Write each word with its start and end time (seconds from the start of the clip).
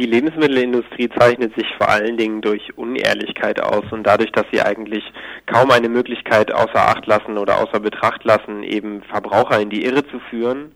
Die 0.00 0.06
Lebensmittelindustrie 0.06 1.10
zeichnet 1.10 1.54
sich 1.54 1.66
vor 1.76 1.90
allen 1.90 2.16
Dingen 2.16 2.40
durch 2.40 2.78
Unehrlichkeit 2.78 3.60
aus 3.60 3.84
und 3.90 4.04
dadurch, 4.04 4.32
dass 4.32 4.46
sie 4.50 4.62
eigentlich 4.62 5.04
kaum 5.44 5.70
eine 5.70 5.90
Möglichkeit 5.90 6.50
außer 6.50 6.88
Acht 6.88 7.06
lassen 7.06 7.36
oder 7.36 7.58
außer 7.60 7.80
Betracht 7.80 8.24
lassen, 8.24 8.62
eben 8.62 9.02
Verbraucher 9.02 9.60
in 9.60 9.68
die 9.68 9.84
Irre 9.84 10.06
zu 10.06 10.18
führen. 10.30 10.72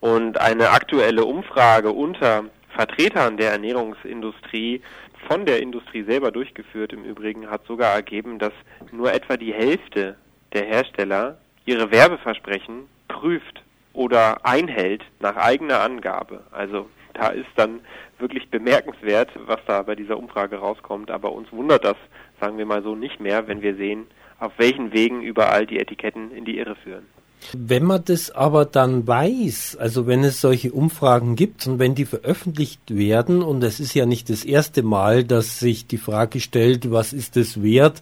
Und 0.00 0.40
eine 0.40 0.70
aktuelle 0.70 1.26
Umfrage 1.26 1.92
unter 1.92 2.44
Vertretern 2.74 3.36
der 3.36 3.52
Ernährungsindustrie 3.52 4.80
von 5.28 5.44
der 5.44 5.60
Industrie 5.60 6.04
selber 6.04 6.30
durchgeführt 6.30 6.94
im 6.94 7.04
Übrigen 7.04 7.50
hat 7.50 7.66
sogar 7.66 7.92
ergeben, 7.92 8.38
dass 8.38 8.54
nur 8.90 9.12
etwa 9.12 9.36
die 9.36 9.52
Hälfte 9.52 10.16
der 10.54 10.64
Hersteller 10.64 11.36
ihre 11.66 11.90
Werbeversprechen 11.90 12.88
prüft 13.08 13.62
oder 13.92 14.46
einhält 14.46 15.02
nach 15.20 15.36
eigener 15.36 15.82
Angabe. 15.82 16.44
Also 16.52 16.88
da 17.14 17.28
ist 17.28 17.50
dann 17.56 17.80
wirklich 18.18 18.48
bemerkenswert, 18.50 19.30
was 19.46 19.60
da 19.66 19.82
bei 19.82 19.94
dieser 19.94 20.16
Umfrage 20.18 20.56
rauskommt. 20.56 21.10
Aber 21.10 21.32
uns 21.32 21.50
wundert 21.52 21.84
das, 21.84 21.96
sagen 22.40 22.58
wir 22.58 22.66
mal 22.66 22.82
so, 22.82 22.94
nicht 22.94 23.20
mehr, 23.20 23.48
wenn 23.48 23.62
wir 23.62 23.76
sehen, 23.76 24.06
auf 24.38 24.52
welchen 24.58 24.92
Wegen 24.92 25.22
überall 25.22 25.66
die 25.66 25.78
Etiketten 25.78 26.32
in 26.32 26.44
die 26.44 26.58
Irre 26.58 26.76
führen. 26.76 27.06
Wenn 27.52 27.84
man 27.84 28.04
das 28.04 28.30
aber 28.30 28.64
dann 28.64 29.06
weiß, 29.06 29.76
also 29.78 30.06
wenn 30.06 30.22
es 30.22 30.40
solche 30.40 30.72
Umfragen 30.72 31.34
gibt 31.34 31.66
und 31.66 31.78
wenn 31.78 31.94
die 31.94 32.04
veröffentlicht 32.04 32.82
werden, 32.86 33.42
und 33.42 33.64
es 33.64 33.80
ist 33.80 33.94
ja 33.94 34.06
nicht 34.06 34.30
das 34.30 34.44
erste 34.44 34.82
Mal, 34.82 35.24
dass 35.24 35.58
sich 35.58 35.86
die 35.86 35.98
Frage 35.98 36.40
stellt, 36.40 36.90
was 36.92 37.12
ist 37.12 37.36
es 37.36 37.62
wert, 37.62 38.00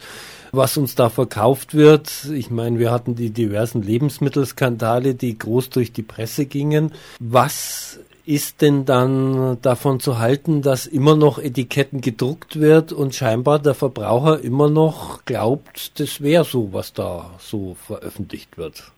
was 0.53 0.77
uns 0.77 0.95
da 0.95 1.09
verkauft 1.09 1.75
wird. 1.75 2.27
Ich 2.33 2.51
meine, 2.51 2.79
wir 2.79 2.91
hatten 2.91 3.15
die 3.15 3.31
diversen 3.31 3.83
Lebensmittelskandale, 3.83 5.15
die 5.15 5.39
groß 5.39 5.71
durch 5.71 5.93
die 5.93 6.03
Presse 6.03 6.47
gingen. 6.47 6.93
Was 7.19 8.01
ist 8.31 8.63
denn 8.63 8.85
dann 8.85 9.61
davon 9.61 9.99
zu 9.99 10.21
halten, 10.21 10.63
dass 10.63 10.87
immer 10.87 11.17
noch 11.17 11.41
Etiketten 11.41 12.01
gedruckt 12.01 12.61
wird 12.61 12.93
und 12.93 13.13
scheinbar 13.13 13.59
der 13.59 13.75
Verbraucher 13.75 14.41
immer 14.45 14.71
noch 14.71 15.25
glaubt, 15.25 15.99
das 15.99 16.23
wäre 16.23 16.45
so, 16.45 16.73
was 16.73 16.93
da 16.93 17.33
so 17.39 17.75
veröffentlicht 17.75 18.57
wird? 18.57 18.93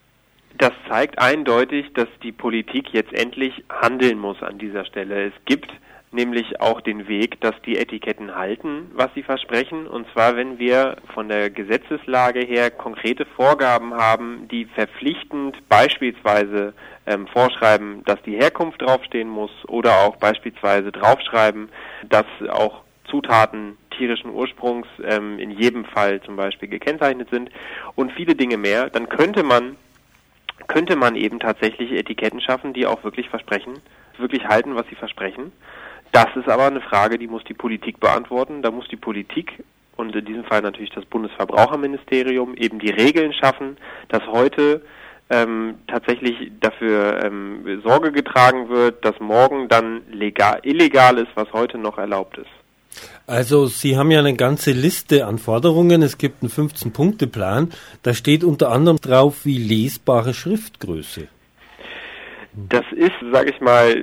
Das 0.58 0.72
zeigt 0.86 1.18
eindeutig, 1.18 1.86
dass 1.94 2.08
die 2.22 2.30
Politik 2.30 2.90
jetzt 2.92 3.14
endlich 3.14 3.64
handeln 3.70 4.18
muss 4.18 4.42
an 4.42 4.58
dieser 4.58 4.84
Stelle. 4.84 5.28
Es 5.28 5.34
gibt 5.46 5.70
nämlich 6.12 6.60
auch 6.60 6.80
den 6.80 7.08
Weg, 7.08 7.40
dass 7.40 7.54
die 7.64 7.78
Etiketten 7.78 8.34
halten, 8.34 8.90
was 8.94 9.08
sie 9.14 9.22
versprechen. 9.22 9.86
Und 9.86 10.06
zwar, 10.12 10.36
wenn 10.36 10.58
wir 10.58 10.96
von 11.14 11.28
der 11.28 11.50
Gesetzeslage 11.50 12.40
her 12.40 12.70
konkrete 12.70 13.24
Vorgaben 13.24 13.94
haben, 13.94 14.48
die 14.50 14.66
verpflichtend 14.66 15.56
beispielsweise 15.68 16.74
ähm, 17.06 17.26
vorschreiben, 17.26 18.02
dass 18.04 18.20
die 18.22 18.36
Herkunft 18.36 18.82
draufstehen 18.82 19.28
muss 19.28 19.50
oder 19.68 20.00
auch 20.00 20.16
beispielsweise 20.16 20.92
draufschreiben, 20.92 21.68
dass 22.08 22.26
auch 22.50 22.82
Zutaten 23.10 23.76
tierischen 23.96 24.30
Ursprungs 24.30 24.86
ähm, 25.04 25.38
in 25.38 25.50
jedem 25.50 25.84
Fall 25.84 26.20
zum 26.22 26.36
Beispiel 26.36 26.68
gekennzeichnet 26.68 27.28
sind 27.30 27.50
und 27.94 28.12
viele 28.12 28.34
Dinge 28.34 28.56
mehr, 28.56 28.90
dann 28.90 29.08
könnte 29.08 29.42
man 29.42 29.76
könnte 30.68 30.96
man 30.96 31.16
eben 31.16 31.40
tatsächlich 31.40 31.92
Etiketten 31.92 32.40
schaffen, 32.40 32.72
die 32.72 32.86
auch 32.86 33.02
wirklich 33.04 33.28
versprechen, 33.28 33.80
wirklich 34.16 34.46
halten, 34.46 34.76
was 34.76 34.86
sie 34.88 34.94
versprechen. 34.94 35.52
Das 36.12 36.28
ist 36.36 36.48
aber 36.48 36.66
eine 36.66 36.82
Frage, 36.82 37.18
die 37.18 37.26
muss 37.26 37.42
die 37.44 37.54
Politik 37.54 37.98
beantworten. 37.98 38.62
Da 38.62 38.70
muss 38.70 38.86
die 38.88 38.96
Politik 38.96 39.64
und 39.96 40.14
in 40.14 40.24
diesem 40.24 40.44
Fall 40.44 40.62
natürlich 40.62 40.90
das 40.90 41.04
Bundesverbraucherministerium 41.06 42.54
eben 42.56 42.78
die 42.78 42.90
Regeln 42.90 43.32
schaffen, 43.32 43.76
dass 44.08 44.22
heute 44.26 44.82
ähm, 45.30 45.76
tatsächlich 45.86 46.52
dafür 46.60 47.24
ähm, 47.24 47.80
Sorge 47.82 48.12
getragen 48.12 48.68
wird, 48.68 49.04
dass 49.04 49.18
morgen 49.20 49.68
dann 49.68 50.02
legal, 50.10 50.60
illegal 50.62 51.18
ist, 51.18 51.30
was 51.34 51.50
heute 51.52 51.78
noch 51.78 51.96
erlaubt 51.96 52.36
ist. 52.38 52.50
Also 53.26 53.66
Sie 53.66 53.96
haben 53.96 54.10
ja 54.10 54.18
eine 54.18 54.34
ganze 54.34 54.72
Liste 54.72 55.26
an 55.26 55.38
Forderungen. 55.38 56.02
Es 56.02 56.18
gibt 56.18 56.42
einen 56.42 56.50
15-Punkte-Plan. 56.50 57.72
Da 58.02 58.12
steht 58.12 58.44
unter 58.44 58.70
anderem 58.70 58.98
drauf 58.98 59.46
wie 59.46 59.56
lesbare 59.56 60.34
Schriftgröße. 60.34 61.28
Das 62.54 62.84
ist, 62.92 63.12
sage 63.32 63.50
ich 63.50 63.60
mal, 63.60 63.94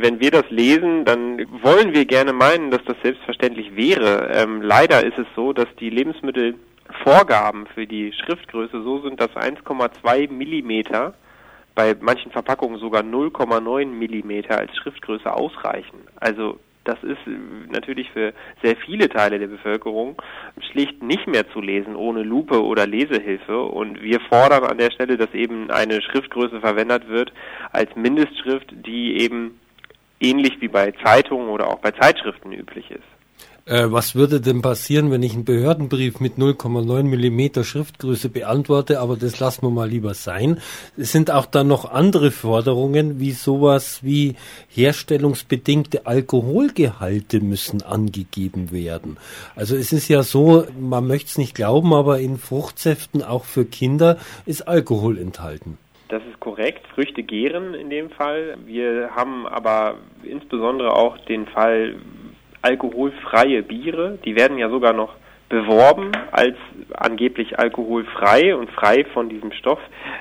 wenn 0.00 0.20
wir 0.20 0.30
das 0.30 0.48
lesen, 0.48 1.04
dann 1.04 1.38
wollen 1.62 1.92
wir 1.92 2.04
gerne 2.04 2.32
meinen, 2.32 2.70
dass 2.70 2.84
das 2.84 2.96
selbstverständlich 3.02 3.74
wäre. 3.74 4.30
Ähm, 4.32 4.62
leider 4.62 5.04
ist 5.04 5.18
es 5.18 5.26
so, 5.34 5.52
dass 5.52 5.66
die 5.80 5.90
Lebensmittelvorgaben 5.90 7.66
für 7.74 7.86
die 7.86 8.12
Schriftgröße 8.12 8.80
so 8.82 9.00
sind, 9.00 9.20
dass 9.20 9.30
1,2 9.30 10.30
Millimeter 10.30 11.14
bei 11.74 11.96
manchen 12.00 12.30
Verpackungen 12.30 12.78
sogar 12.78 13.02
0,9 13.02 13.86
Millimeter 13.86 14.56
als 14.56 14.74
Schriftgröße 14.76 15.32
ausreichen. 15.32 15.98
Also 16.16 16.60
das 16.86 17.02
ist 17.02 17.26
äh, 17.26 17.70
natürlich 17.70 18.10
für 18.10 18.32
sehr 18.62 18.76
viele 18.76 19.08
Teile 19.08 19.38
der 19.38 19.48
Bevölkerung 19.48 20.20
schlicht 20.70 21.02
nicht 21.02 21.26
mehr 21.26 21.48
zu 21.50 21.60
lesen 21.60 21.96
ohne 21.96 22.22
Lupe 22.22 22.62
oder 22.64 22.86
Lesehilfe. 22.86 23.62
Und 23.62 24.02
wir 24.02 24.20
fordern 24.20 24.64
an 24.64 24.78
der 24.78 24.90
Stelle, 24.90 25.16
dass 25.16 25.32
eben 25.34 25.70
eine 25.70 26.00
Schriftgröße 26.00 26.60
verwendet 26.60 27.08
wird 27.08 27.32
als 27.72 27.94
Mindestschrift, 27.96 28.72
die 28.72 29.18
eben 29.18 29.60
ähnlich 30.20 30.60
wie 30.60 30.68
bei 30.68 30.92
Zeitungen 31.04 31.48
oder 31.48 31.68
auch 31.68 31.80
bei 31.80 31.90
Zeitschriften 31.90 32.52
üblich 32.52 32.90
ist. 32.90 33.15
Äh, 33.68 33.90
was 33.90 34.14
würde 34.14 34.40
denn 34.40 34.62
passieren, 34.62 35.10
wenn 35.10 35.24
ich 35.24 35.34
einen 35.34 35.44
Behördenbrief 35.44 36.20
mit 36.20 36.34
0,9 36.34 37.02
Millimeter 37.02 37.64
Schriftgröße 37.64 38.28
beantworte? 38.28 39.00
Aber 39.00 39.16
das 39.16 39.40
lassen 39.40 39.62
wir 39.62 39.70
mal 39.70 39.88
lieber 39.88 40.14
sein. 40.14 40.60
Es 40.96 41.10
sind 41.10 41.32
auch 41.32 41.46
dann 41.46 41.66
noch 41.66 41.90
andere 41.90 42.30
Forderungen, 42.30 43.18
wie 43.18 43.32
sowas 43.32 44.04
wie 44.04 44.36
herstellungsbedingte 44.68 46.06
Alkoholgehalte 46.06 47.40
müssen 47.40 47.82
angegeben 47.82 48.70
werden. 48.70 49.16
Also 49.56 49.74
es 49.74 49.92
ist 49.92 50.06
ja 50.06 50.22
so, 50.22 50.64
man 50.78 51.08
möchte 51.08 51.26
es 51.26 51.38
nicht 51.38 51.56
glauben, 51.56 51.92
aber 51.92 52.20
in 52.20 52.38
Fruchtsäften 52.38 53.24
auch 53.24 53.44
für 53.44 53.64
Kinder 53.64 54.16
ist 54.44 54.68
Alkohol 54.68 55.18
enthalten. 55.18 55.76
Das 56.08 56.22
ist 56.30 56.38
korrekt. 56.38 56.86
Früchte 56.94 57.24
gären 57.24 57.74
in 57.74 57.90
dem 57.90 58.10
Fall. 58.10 58.56
Wir 58.64 59.10
haben 59.10 59.44
aber 59.46 59.96
insbesondere 60.22 60.94
auch 60.94 61.18
den 61.18 61.46
Fall, 61.46 61.96
alkoholfreie 62.66 63.62
Biere. 63.62 64.18
Die 64.24 64.36
werden 64.36 64.58
ja 64.58 64.68
sogar 64.68 64.92
noch 64.92 65.14
beworben 65.48 66.10
als 66.32 66.56
angeblich 66.94 67.58
alkoholfrei 67.58 68.56
und 68.56 68.68
frei 68.70 69.04
von 69.14 69.28
diesem 69.28 69.52
Stoff, 69.52 69.78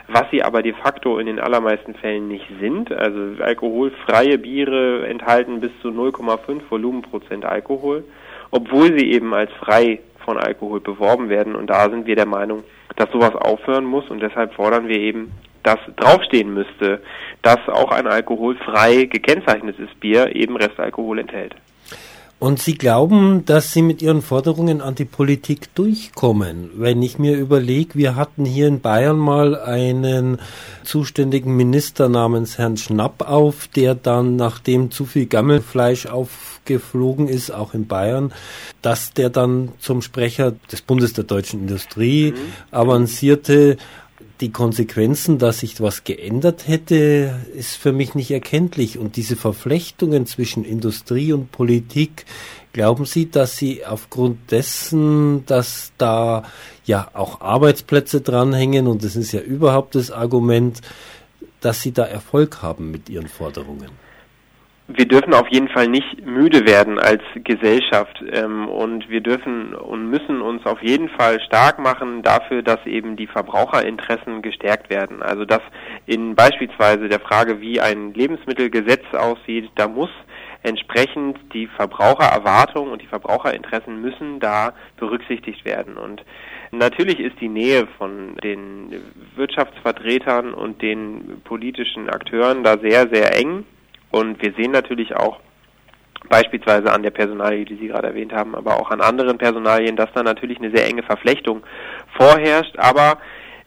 was 0.07 0.25
sie 0.29 0.44
aber 0.44 0.61
de 0.61 0.73
facto 0.73 1.17
in 1.17 1.25
den 1.25 1.39
allermeisten 1.39 1.95
Fällen 1.95 2.28
nicht 2.28 2.45
sind. 2.59 2.91
Also 2.91 3.41
alkoholfreie 3.41 4.38
Biere 4.38 5.07
enthalten 5.07 5.61
bis 5.61 5.72
zu 5.81 5.89
0,5 5.89 6.61
Volumenprozent 6.69 7.44
Alkohol, 7.44 8.03
obwohl 8.51 8.97
sie 8.97 9.11
eben 9.11 9.34
als 9.34 9.51
frei 9.53 10.00
von 10.23 10.38
Alkohol 10.38 10.79
beworben 10.79 11.29
werden. 11.29 11.55
Und 11.55 11.72
da 11.72 11.89
sind 11.89 12.05
wir 12.05 12.16
der 12.16 12.28
Meinung, 12.28 12.63
dass 12.95 13.11
sowas 13.11 13.35
aufhören 13.35 13.85
muss 13.85 14.07
und 14.09 14.22
deshalb 14.22 14.53
fordern 14.53 14.88
wir 14.88 15.00
eben, 15.00 15.31
dass 15.63 15.79
draufstehen 15.95 16.53
müsste, 16.53 17.01
dass 17.41 17.67
auch 17.67 17.91
ein 17.91 18.05
alkoholfrei 18.05 19.05
gekennzeichnetes 19.05 19.89
Bier 20.00 20.35
eben 20.35 20.55
Restalkohol 20.55 21.17
enthält. 21.17 21.55
Und 22.38 22.62
Sie 22.62 22.73
glauben, 22.73 23.46
dass 23.46 23.72
Sie 23.72 23.81
mit 23.81 24.01
Ihren 24.01 24.22
Forderungen 24.22 24.81
an 24.81 24.94
die 24.94 25.06
Politik 25.06 25.73
durchkommen. 25.73 26.69
Wenn 26.75 27.01
ich 27.01 27.18
mir 27.18 27.38
überlege, 27.38 27.96
wir 27.96 28.18
hatten 28.18 28.44
hier 28.44 28.68
in 28.68 28.81
Bayern 28.81 29.18
mal 29.18 29.57
einen 29.57 30.40
zuständigen 30.84 31.56
Minister 31.56 32.09
namens 32.09 32.57
Herrn 32.57 32.75
Schnapp 32.75 33.29
auf, 33.29 33.69
der 33.69 33.96
dann, 33.96 34.35
nachdem 34.35 34.91
zu 34.91 35.06
viel 35.06 35.28
Gammelfleisch 35.28 36.07
aufgeflogen 36.07 37.29
ist, 37.29 37.51
auch 37.51 37.73
in 37.73 37.88
Bayern, 37.88 38.34
dass 38.81 39.13
der 39.13 39.29
dann 39.29 39.69
zum 39.79 40.02
Sprecher 40.02 40.53
des 40.72 40.81
Bundes 40.81 41.13
der 41.13 41.23
deutschen 41.23 41.62
Industrie 41.62 42.34
mhm. 42.34 42.38
avancierte 42.69 43.78
die 44.41 44.51
Konsequenzen, 44.51 45.38
dass 45.38 45.59
sich 45.59 45.79
was 45.79 46.03
geändert 46.03 46.68
hätte, 46.68 47.40
ist 47.56 47.75
für 47.75 47.94
mich 47.94 48.16
nicht 48.16 48.31
erkenntlich. 48.31 48.97
Und 48.97 49.16
diese 49.16 49.35
Verflechtungen 49.35 50.25
zwischen 50.25 50.66
Industrie 50.66 51.31
und 51.31 51.51
Politik, 51.51 52.25
glauben 52.73 53.05
Sie, 53.05 53.29
dass 53.29 53.55
Sie 53.55 53.85
aufgrund 53.85 54.52
dessen, 54.52 55.46
dass 55.46 55.93
da 55.97 56.43
ja 56.85 57.09
auch 57.14 57.41
Arbeitsplätze 57.41 58.22
dranhängen, 58.22 58.87
und 58.87 59.03
das 59.03 59.16
ist 59.16 59.32
ja 59.32 59.40
überhaupt 59.40 59.96
das 59.96 60.11
Argument, 60.11 60.82
dass 61.61 61.82
Sie 61.82 61.93
da 61.93 62.03
Erfolg 62.03 62.61
haben 62.61 62.91
mit 62.91 63.09
Ihren 63.09 63.28
Forderungen? 63.28 64.04
Wir 64.87 65.08
dürfen 65.08 65.34
auf 65.34 65.47
jeden 65.49 65.67
Fall 65.70 65.87
nicht 65.87 66.26
müde 66.26 66.67
werden 66.67 66.99
als 66.99 67.23
Gesellschaft 67.35 68.23
ähm, 68.32 68.70
und 68.70 69.09
wir 69.09 69.22
dürfen 69.22 69.73
und 69.73 70.09
müssen 70.11 70.41
uns 70.41 70.64
auf 70.66 70.82
jeden 70.84 71.09
Fall 71.09 71.41
stark 71.41 71.79
machen 71.79 72.22
dafür, 72.22 72.61
dass 72.61 72.85
eben 72.85 73.16
die 73.16 73.26
Verbraucherinteressen 73.26 74.43
gestärkt 74.43 74.91
werden. 74.91 75.23
Also 75.23 75.43
dass 75.43 75.61
in 76.05 76.35
beispielsweise 76.35 77.09
der 77.09 77.20
Frage, 77.20 77.61
wie 77.61 77.82
ein 77.82 78.14
Lebensmittelgesetz 78.14 79.03
aussieht, 79.14 79.72
da 79.76 79.87
muss 79.87 80.11
entsprechend 80.61 81.37
die 81.53 81.67
Verbrauchererwartungen 81.67 82.91
und 82.91 83.02
die 83.02 83.08
Verbraucherinteressen 83.08 84.02
müssen 84.02 84.40
da 84.40 84.73
berücksichtigt 84.97 85.66
werden. 85.66 85.97
Und 85.97 86.23
natürlich 86.72 87.20
ist 87.20 87.40
die 87.40 87.49
Nähe 87.49 87.87
von 87.97 88.35
den 88.43 88.93
Wirtschaftsvertretern 89.35 90.53
und 90.53 90.82
den 90.82 91.41
politischen 91.43 92.09
Akteuren 92.09 92.64
da 92.64 92.78
sehr, 92.78 93.08
sehr 93.11 93.35
eng. 93.35 93.64
Und 94.11 94.41
wir 94.41 94.53
sehen 94.53 94.72
natürlich 94.72 95.16
auch, 95.16 95.40
beispielsweise 96.29 96.91
an 96.91 97.03
der 97.03 97.11
Personalie, 97.11 97.66
die 97.66 97.75
Sie 97.75 97.87
gerade 97.87 98.07
erwähnt 98.07 98.34
haben, 98.34 98.55
aber 98.55 98.79
auch 98.79 98.91
an 98.91 99.02
anderen 99.02 99.37
Personalien, 99.37 99.96
dass 99.96 100.11
da 100.13 100.23
natürlich 100.23 100.57
eine 100.57 100.75
sehr 100.75 100.87
enge 100.87 101.03
Verflechtung 101.03 101.63
vorherrscht. 102.17 102.78
Aber 102.78 103.19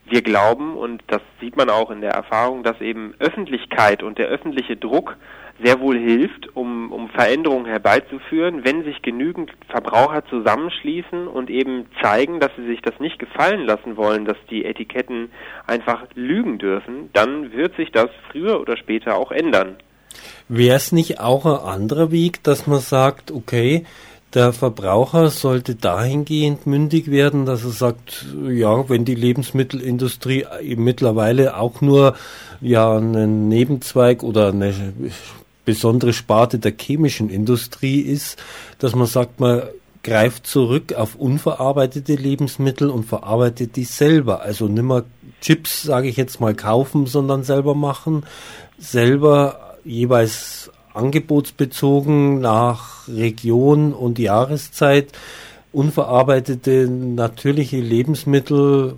wir 0.06 0.22
glauben, 0.22 0.76
und 0.76 1.02
das 1.06 1.20
sieht 1.40 1.56
man 1.56 1.70
auch 1.70 1.90
in 1.90 2.00
der 2.00 2.12
Erfahrung, 2.12 2.62
dass 2.62 2.80
eben 2.80 3.14
Öffentlichkeit 3.18 4.02
und 4.02 4.18
der 4.18 4.28
öffentliche 4.28 4.76
Druck 4.76 5.16
sehr 5.62 5.80
wohl 5.80 5.98
hilft, 5.98 6.54
um, 6.56 6.92
um 6.92 7.08
Veränderungen 7.10 7.66
herbeizuführen, 7.66 8.64
wenn 8.64 8.84
sich 8.84 9.02
genügend 9.02 9.50
Verbraucher 9.68 10.24
zusammenschließen 10.26 11.26
und 11.26 11.50
eben 11.50 11.86
zeigen, 12.00 12.38
dass 12.38 12.52
sie 12.56 12.66
sich 12.66 12.80
das 12.80 13.00
nicht 13.00 13.18
gefallen 13.18 13.66
lassen 13.66 13.96
wollen, 13.96 14.24
dass 14.24 14.36
die 14.50 14.64
Etiketten 14.64 15.30
einfach 15.66 16.06
lügen 16.14 16.58
dürfen, 16.58 17.10
dann 17.12 17.52
wird 17.52 17.74
sich 17.74 17.90
das 17.90 18.08
früher 18.30 18.60
oder 18.60 18.76
später 18.76 19.16
auch 19.16 19.32
ändern. 19.32 19.76
Wäre 20.48 20.76
es 20.76 20.92
nicht 20.92 21.20
auch 21.20 21.44
ein 21.44 21.74
anderer 21.74 22.10
Weg, 22.10 22.42
dass 22.42 22.66
man 22.66 22.80
sagt, 22.80 23.30
okay, 23.30 23.84
der 24.34 24.52
Verbraucher 24.52 25.30
sollte 25.30 25.74
dahingehend 25.74 26.66
mündig 26.66 27.10
werden, 27.10 27.46
dass 27.46 27.64
er 27.64 27.70
sagt, 27.70 28.26
ja, 28.48 28.88
wenn 28.88 29.04
die 29.04 29.14
Lebensmittelindustrie 29.14 30.46
mittlerweile 30.76 31.56
auch 31.56 31.80
nur 31.80 32.14
ja 32.60 32.96
einen 32.96 33.48
Nebenzweig 33.48 34.22
oder 34.22 34.48
eine 34.48 34.92
besondere 35.64 36.12
Sparte 36.12 36.58
der 36.58 36.72
chemischen 36.78 37.30
Industrie 37.30 38.00
ist, 38.00 38.38
dass 38.78 38.94
man 38.94 39.06
sagt, 39.06 39.40
man 39.40 39.62
greift 40.02 40.46
zurück 40.46 40.94
auf 40.94 41.14
unverarbeitete 41.14 42.14
Lebensmittel 42.14 42.88
und 42.90 43.04
verarbeitet 43.04 43.76
die 43.76 43.84
selber. 43.84 44.42
Also 44.42 44.68
nimmer 44.68 45.04
Chips, 45.40 45.82
sage 45.82 46.08
ich 46.08 46.16
jetzt 46.16 46.40
mal, 46.40 46.54
kaufen, 46.54 47.06
sondern 47.06 47.44
selber 47.44 47.74
machen, 47.74 48.24
selber 48.78 49.67
jeweils 49.84 50.70
angebotsbezogen 50.94 52.40
nach 52.40 53.06
Region 53.08 53.92
und 53.92 54.18
Jahreszeit 54.18 55.12
unverarbeitete 55.72 56.88
natürliche 56.88 57.78
Lebensmittel 57.78 58.96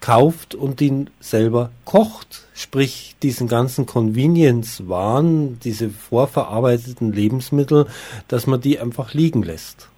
kauft 0.00 0.54
und 0.54 0.80
ihn 0.80 1.10
selber 1.20 1.70
kocht. 1.84 2.46
Sprich, 2.54 3.16
diesen 3.22 3.48
ganzen 3.48 3.86
Convenience-Waren, 3.86 5.58
diese 5.60 5.90
vorverarbeiteten 5.90 7.12
Lebensmittel, 7.12 7.86
dass 8.28 8.46
man 8.46 8.60
die 8.60 8.78
einfach 8.78 9.14
liegen 9.14 9.42
lässt. 9.42 9.88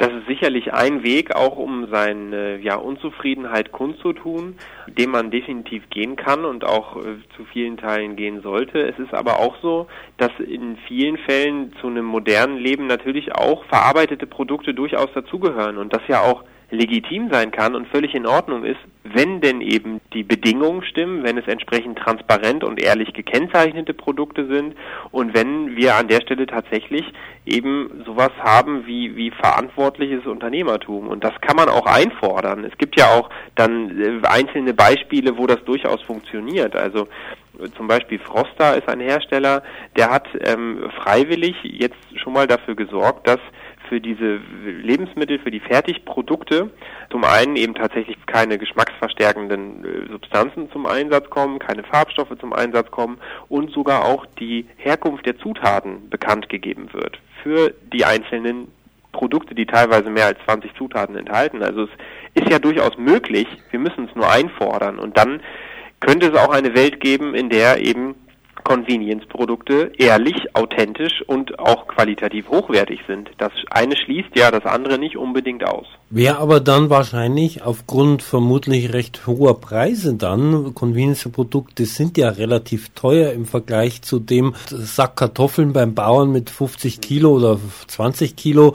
Das 0.00 0.08
ist 0.14 0.26
sicherlich 0.26 0.72
ein 0.72 1.02
Weg, 1.02 1.36
auch 1.36 1.58
um 1.58 1.88
seine 1.90 2.58
ja, 2.60 2.76
Unzufriedenheit 2.76 3.70
kundzutun, 3.70 4.56
den 4.86 5.10
man 5.10 5.30
definitiv 5.30 5.90
gehen 5.90 6.16
kann 6.16 6.46
und 6.46 6.64
auch 6.64 6.96
äh, 6.96 7.18
zu 7.36 7.44
vielen 7.52 7.76
Teilen 7.76 8.16
gehen 8.16 8.40
sollte. 8.40 8.80
Es 8.80 8.98
ist 8.98 9.12
aber 9.12 9.40
auch 9.40 9.56
so, 9.60 9.88
dass 10.16 10.30
in 10.38 10.78
vielen 10.88 11.18
Fällen 11.18 11.74
zu 11.82 11.88
einem 11.88 12.06
modernen 12.06 12.56
Leben 12.56 12.86
natürlich 12.86 13.34
auch 13.34 13.62
verarbeitete 13.66 14.26
Produkte 14.26 14.72
durchaus 14.72 15.12
dazugehören 15.12 15.76
und 15.76 15.92
das 15.92 16.00
ja 16.08 16.22
auch 16.22 16.44
legitim 16.70 17.30
sein 17.30 17.50
kann 17.50 17.74
und 17.74 17.88
völlig 17.88 18.14
in 18.14 18.26
Ordnung 18.26 18.64
ist, 18.64 18.78
wenn 19.02 19.40
denn 19.40 19.60
eben 19.60 20.00
die 20.12 20.22
Bedingungen 20.22 20.82
stimmen, 20.82 21.24
wenn 21.24 21.38
es 21.38 21.46
entsprechend 21.48 21.98
transparent 21.98 22.62
und 22.62 22.80
ehrlich 22.80 23.12
gekennzeichnete 23.12 23.94
Produkte 23.94 24.46
sind 24.46 24.74
und 25.10 25.34
wenn 25.34 25.76
wir 25.76 25.96
an 25.96 26.08
der 26.08 26.20
Stelle 26.20 26.46
tatsächlich 26.46 27.04
eben 27.46 28.02
sowas 28.06 28.30
haben 28.38 28.86
wie, 28.86 29.16
wie 29.16 29.30
verantwortliches 29.30 30.26
Unternehmertum. 30.26 31.08
Und 31.08 31.24
das 31.24 31.32
kann 31.40 31.56
man 31.56 31.68
auch 31.68 31.86
einfordern. 31.86 32.64
Es 32.64 32.76
gibt 32.78 32.98
ja 32.98 33.06
auch 33.06 33.30
dann 33.54 34.00
äh, 34.00 34.26
einzelne 34.26 34.74
Beispiele, 34.74 35.36
wo 35.36 35.46
das 35.46 35.64
durchaus 35.64 36.02
funktioniert. 36.02 36.76
Also 36.76 37.08
zum 37.76 37.88
Beispiel 37.88 38.18
Frosta 38.18 38.72
ist 38.72 38.88
ein 38.88 39.00
Hersteller, 39.00 39.62
der 39.96 40.10
hat 40.10 40.28
ähm, 40.46 40.90
freiwillig 41.02 41.56
jetzt 41.62 41.96
schon 42.16 42.32
mal 42.32 42.46
dafür 42.46 42.74
gesorgt, 42.74 43.26
dass 43.26 43.40
für 43.90 44.00
diese 44.00 44.40
Lebensmittel, 44.64 45.40
für 45.40 45.50
die 45.50 45.58
Fertigprodukte 45.58 46.70
zum 47.10 47.24
einen 47.24 47.56
eben 47.56 47.74
tatsächlich 47.74 48.16
keine 48.24 48.56
geschmacksverstärkenden 48.56 49.84
äh, 49.84 50.08
Substanzen 50.08 50.70
zum 50.70 50.86
Einsatz 50.86 51.28
kommen, 51.28 51.58
keine 51.58 51.82
Farbstoffe 51.82 52.38
zum 52.38 52.52
Einsatz 52.52 52.90
kommen 52.92 53.18
und 53.48 53.72
sogar 53.72 54.04
auch 54.04 54.24
die 54.38 54.66
Herkunft 54.76 55.26
der 55.26 55.36
Zutaten 55.38 56.08
bekannt 56.08 56.48
gegeben 56.48 56.88
wird 56.92 57.18
für 57.42 57.74
die 57.92 58.04
einzelnen 58.04 58.68
Produkte, 59.10 59.56
die 59.56 59.66
teilweise 59.66 60.08
mehr 60.08 60.26
als 60.26 60.38
20 60.44 60.72
Zutaten 60.76 61.16
enthalten. 61.16 61.64
Also 61.64 61.88
es 62.34 62.42
ist 62.42 62.48
ja 62.48 62.60
durchaus 62.60 62.96
möglich, 62.96 63.48
wir 63.72 63.80
müssen 63.80 64.08
es 64.08 64.14
nur 64.14 64.30
einfordern 64.30 65.00
und 65.00 65.18
dann 65.18 65.40
könnte 65.98 66.28
es 66.28 66.38
auch 66.38 66.50
eine 66.50 66.76
Welt 66.76 67.00
geben, 67.00 67.34
in 67.34 67.50
der 67.50 67.84
eben 67.84 68.14
Convenience-Produkte 68.64 69.92
ehrlich, 69.98 70.54
authentisch 70.54 71.22
und 71.26 71.58
auch 71.58 71.86
qualitativ 71.86 72.48
hochwertig 72.48 73.00
sind. 73.06 73.30
Das 73.38 73.52
eine 73.70 73.96
schließt 73.96 74.36
ja 74.36 74.50
das 74.50 74.64
andere 74.64 74.98
nicht 74.98 75.16
unbedingt 75.16 75.64
aus. 75.64 75.86
Wäre 76.10 76.38
aber 76.38 76.60
dann 76.60 76.90
wahrscheinlich 76.90 77.62
aufgrund 77.62 78.22
vermutlich 78.22 78.92
recht 78.92 79.26
hoher 79.26 79.60
Preise 79.60 80.14
dann, 80.14 80.74
Convenience-Produkte 80.74 81.84
sind 81.86 82.18
ja 82.18 82.30
relativ 82.30 82.90
teuer 82.90 83.32
im 83.32 83.46
Vergleich 83.46 84.02
zu 84.02 84.18
dem 84.18 84.54
Sack 84.68 85.16
Kartoffeln 85.16 85.72
beim 85.72 85.94
Bauern 85.94 86.32
mit 86.32 86.50
50 86.50 87.00
Kilo 87.00 87.30
oder 87.30 87.58
20 87.86 88.36
Kilo, 88.36 88.74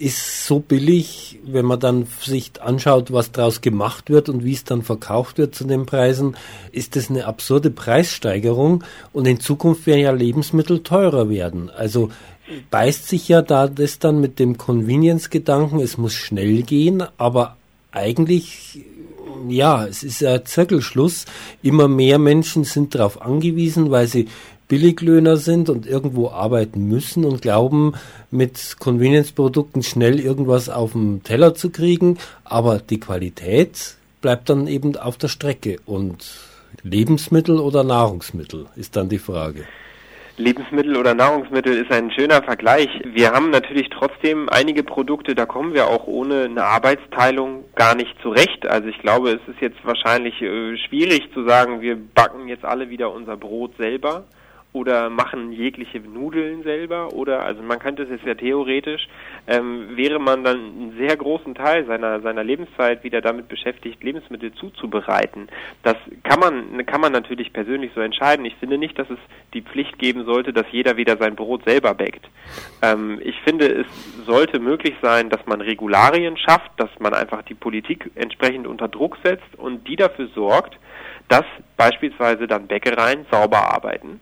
ist 0.00 0.46
so 0.46 0.60
billig, 0.60 1.38
wenn 1.44 1.66
man 1.66 1.78
dann 1.78 2.06
sich 2.22 2.52
anschaut, 2.60 3.12
was 3.12 3.32
daraus 3.32 3.60
gemacht 3.60 4.08
wird 4.08 4.30
und 4.30 4.44
wie 4.44 4.54
es 4.54 4.64
dann 4.64 4.82
verkauft 4.82 5.36
wird 5.36 5.54
zu 5.54 5.64
den 5.64 5.84
Preisen, 5.84 6.36
ist 6.72 6.96
das 6.96 7.10
eine 7.10 7.26
absurde 7.26 7.70
Preissteigerung 7.70 8.82
und 9.12 9.26
in 9.26 9.40
Zukunft 9.40 9.86
werden 9.86 10.00
ja 10.00 10.10
Lebensmittel 10.10 10.82
teurer 10.82 11.28
werden. 11.28 11.68
Also 11.68 12.10
beißt 12.70 13.08
sich 13.08 13.28
ja 13.28 13.42
da 13.42 13.68
das 13.68 13.98
dann 13.98 14.22
mit 14.22 14.38
dem 14.38 14.56
Convenience-Gedanken, 14.56 15.80
es 15.80 15.98
muss 15.98 16.14
schnell 16.14 16.62
gehen, 16.62 17.04
aber 17.18 17.58
eigentlich 17.92 18.80
ja, 19.48 19.86
es 19.86 20.02
ist 20.02 20.24
ein 20.24 20.44
Zirkelschluss. 20.44 21.24
Immer 21.62 21.88
mehr 21.88 22.18
Menschen 22.18 22.64
sind 22.64 22.94
darauf 22.94 23.22
angewiesen, 23.22 23.90
weil 23.90 24.06
sie 24.06 24.28
Billiglöhner 24.70 25.36
sind 25.36 25.68
und 25.68 25.84
irgendwo 25.84 26.30
arbeiten 26.30 26.86
müssen 26.86 27.24
und 27.24 27.42
glauben, 27.42 27.94
mit 28.30 28.76
Convenience-Produkten 28.78 29.82
schnell 29.82 30.20
irgendwas 30.20 30.68
auf 30.68 30.92
dem 30.92 31.24
Teller 31.24 31.56
zu 31.56 31.70
kriegen, 31.70 32.18
aber 32.44 32.78
die 32.78 33.00
Qualität 33.00 33.96
bleibt 34.20 34.48
dann 34.48 34.68
eben 34.68 34.96
auf 34.96 35.16
der 35.16 35.26
Strecke 35.26 35.78
und 35.86 36.24
Lebensmittel 36.84 37.58
oder 37.58 37.82
Nahrungsmittel 37.82 38.66
ist 38.76 38.94
dann 38.94 39.08
die 39.08 39.18
Frage. 39.18 39.64
Lebensmittel 40.36 40.96
oder 40.96 41.14
Nahrungsmittel 41.14 41.76
ist 41.76 41.90
ein 41.90 42.12
schöner 42.12 42.40
Vergleich. 42.40 42.88
Wir 43.04 43.32
haben 43.32 43.50
natürlich 43.50 43.90
trotzdem 43.90 44.48
einige 44.48 44.84
Produkte, 44.84 45.34
da 45.34 45.46
kommen 45.46 45.74
wir 45.74 45.88
auch 45.88 46.06
ohne 46.06 46.44
eine 46.44 46.62
Arbeitsteilung 46.62 47.64
gar 47.74 47.96
nicht 47.96 48.14
zurecht. 48.22 48.66
Also 48.68 48.88
ich 48.88 49.00
glaube, 49.00 49.30
es 49.30 49.52
ist 49.52 49.60
jetzt 49.60 49.84
wahrscheinlich 49.84 50.40
äh, 50.40 50.76
schwierig 50.78 51.28
zu 51.34 51.44
sagen, 51.44 51.80
wir 51.80 51.96
backen 51.96 52.46
jetzt 52.46 52.64
alle 52.64 52.88
wieder 52.88 53.12
unser 53.12 53.36
Brot 53.36 53.76
selber 53.76 54.26
oder 54.72 55.10
machen 55.10 55.52
jegliche 55.52 55.98
Nudeln 56.00 56.62
selber? 56.62 57.12
Oder 57.12 57.44
also 57.44 57.62
man 57.62 57.78
könnte 57.80 58.04
es 58.04 58.10
jetzt 58.10 58.24
ja 58.24 58.34
theoretisch 58.34 59.08
ähm, 59.46 59.96
wäre 59.96 60.20
man 60.20 60.44
dann 60.44 60.58
einen 60.58 60.94
sehr 60.96 61.16
großen 61.16 61.54
Teil 61.54 61.86
seiner 61.86 62.20
seiner 62.20 62.44
Lebenszeit 62.44 63.02
wieder 63.02 63.20
damit 63.20 63.48
beschäftigt 63.48 64.02
Lebensmittel 64.02 64.52
zuzubereiten. 64.54 65.48
Das 65.82 65.96
kann 66.22 66.38
man 66.38 66.86
kann 66.86 67.00
man 67.00 67.12
natürlich 67.12 67.52
persönlich 67.52 67.90
so 67.94 68.00
entscheiden. 68.00 68.44
Ich 68.44 68.54
finde 68.56 68.78
nicht 68.78 68.98
dass 68.98 69.10
es 69.10 69.18
die 69.54 69.62
Pflicht 69.62 69.98
geben 69.98 70.24
sollte 70.24 70.52
dass 70.52 70.66
jeder 70.70 70.96
wieder 70.96 71.16
sein 71.16 71.34
Brot 71.34 71.64
selber 71.64 71.94
bäckt. 71.94 72.28
Ähm, 72.82 73.20
ich 73.24 73.40
finde 73.40 73.66
es 73.66 73.86
sollte 74.24 74.60
möglich 74.60 74.94
sein 75.02 75.30
dass 75.30 75.44
man 75.46 75.60
Regularien 75.60 76.36
schafft 76.36 76.70
dass 76.76 76.90
man 77.00 77.12
einfach 77.12 77.42
die 77.42 77.54
Politik 77.54 78.10
entsprechend 78.14 78.68
unter 78.68 78.86
Druck 78.86 79.18
setzt 79.24 79.56
und 79.56 79.88
die 79.88 79.96
dafür 79.96 80.28
sorgt 80.28 80.78
dass 81.28 81.44
beispielsweise 81.76 82.46
dann 82.46 82.66
Bäckereien 82.66 83.26
sauber 83.30 83.72
arbeiten 83.72 84.20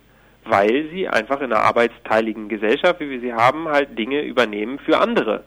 weil 0.49 0.89
sie 0.93 1.09
einfach 1.09 1.41
in 1.41 1.53
einer 1.53 1.63
arbeitsteiligen 1.63 2.49
Gesellschaft, 2.49 3.01
wie 3.01 3.11
wir 3.11 3.21
sie 3.21 3.33
haben, 3.33 3.69
halt 3.69 3.99
Dinge 3.99 4.23
übernehmen 4.23 4.79
für 4.79 4.99
andere, 4.99 5.45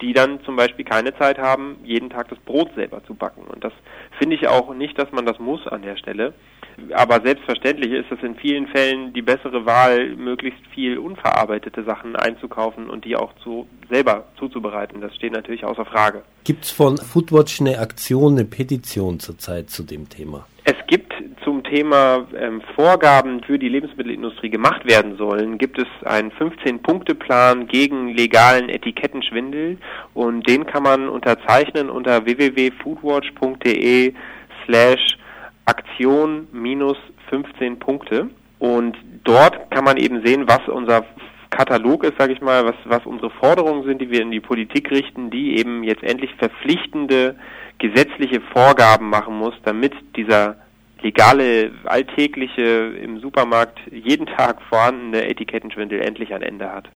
die 0.00 0.12
dann 0.12 0.42
zum 0.44 0.56
Beispiel 0.56 0.84
keine 0.84 1.16
Zeit 1.16 1.38
haben, 1.38 1.76
jeden 1.84 2.10
Tag 2.10 2.28
das 2.28 2.38
Brot 2.40 2.70
selber 2.74 3.02
zu 3.04 3.14
backen. 3.14 3.42
Und 3.42 3.64
das 3.64 3.72
finde 4.18 4.36
ich 4.36 4.48
auch 4.48 4.74
nicht, 4.74 4.98
dass 4.98 5.10
man 5.12 5.26
das 5.26 5.38
muss 5.38 5.66
an 5.66 5.82
der 5.82 5.96
Stelle. 5.96 6.34
Aber 6.92 7.20
selbstverständlich 7.20 7.92
ist 7.92 8.10
es 8.10 8.22
in 8.22 8.34
vielen 8.34 8.66
Fällen 8.66 9.12
die 9.12 9.22
bessere 9.22 9.64
Wahl, 9.64 10.16
möglichst 10.16 10.66
viel 10.74 10.98
unverarbeitete 10.98 11.84
Sachen 11.84 12.16
einzukaufen 12.16 12.90
und 12.90 13.04
die 13.04 13.14
auch 13.14 13.32
zu, 13.44 13.68
selber 13.88 14.24
zuzubereiten. 14.38 15.00
Das 15.00 15.14
steht 15.14 15.32
natürlich 15.32 15.64
außer 15.64 15.84
Frage. 15.84 16.22
Gibt 16.42 16.64
es 16.64 16.72
von 16.72 16.96
Foodwatch 16.96 17.60
eine 17.60 17.78
Aktion, 17.78 18.32
eine 18.32 18.44
Petition 18.44 19.20
zurzeit 19.20 19.70
zu 19.70 19.84
dem 19.84 20.08
Thema? 20.08 20.46
Es 20.66 20.76
gibt 20.86 21.12
zum 21.44 21.62
Thema 21.62 22.26
ähm, 22.34 22.62
Vorgaben 22.74 23.42
für 23.42 23.58
die 23.58 23.68
Lebensmittelindustrie 23.68 24.48
gemacht 24.48 24.86
werden 24.86 25.18
sollen, 25.18 25.58
gibt 25.58 25.78
es 25.78 25.86
einen 26.06 26.32
15-Punkte-Plan 26.32 27.66
gegen 27.66 28.08
legalen 28.08 28.70
Etikettenschwindel 28.70 29.76
und 30.14 30.48
den 30.48 30.64
kann 30.64 30.82
man 30.82 31.10
unterzeichnen 31.10 31.90
unter 31.90 32.24
www.foodwatch.de 32.24 34.14
slash 34.64 35.18
Aktion 35.66 36.48
minus 36.52 36.96
15 37.28 37.78
Punkte. 37.78 38.30
Und 38.58 38.96
dort 39.24 39.70
kann 39.70 39.84
man 39.84 39.98
eben 39.98 40.24
sehen, 40.24 40.44
was 40.46 40.66
unser 40.68 41.04
Katalog 41.50 42.04
ist, 42.04 42.18
sage 42.18 42.32
ich 42.32 42.40
mal, 42.40 42.64
was, 42.64 42.74
was 42.84 43.06
unsere 43.06 43.30
Forderungen 43.30 43.84
sind, 43.84 44.00
die 44.00 44.10
wir 44.10 44.22
in 44.22 44.30
die 44.30 44.40
Politik 44.40 44.90
richten, 44.90 45.30
die 45.30 45.58
eben 45.58 45.84
jetzt 45.84 46.02
endlich 46.02 46.34
verpflichtende 46.36 47.36
gesetzliche 47.78 48.40
Vorgaben 48.40 49.08
machen 49.08 49.36
muss, 49.36 49.54
damit 49.64 49.94
dieser 50.16 50.56
legale, 51.02 51.70
alltägliche, 51.84 52.62
im 53.02 53.20
Supermarkt 53.20 53.78
jeden 53.90 54.26
Tag 54.26 54.62
vorhandene 54.62 55.28
Etikettenschwindel 55.28 56.00
endlich 56.00 56.32
ein 56.32 56.42
Ende 56.42 56.72
hat. 56.72 56.88